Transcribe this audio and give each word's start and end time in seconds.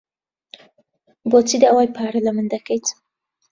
بۆچی 1.29 1.57
داوای 1.63 1.87
پارە 1.95 2.19
لە 2.25 2.31
من 2.35 2.47
دەکەیت؟ 2.53 2.85